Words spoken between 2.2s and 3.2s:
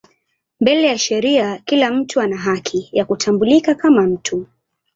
ana haki ya